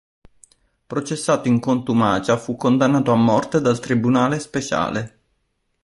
Processato 0.87 1.47
in 1.47 1.59
contumacia, 1.59 2.35
fu 2.37 2.55
condannato 2.55 3.11
a 3.11 3.15
morte 3.15 3.61
dal 3.61 3.79
Tribunale 3.79 4.39
speciale. 4.39 5.19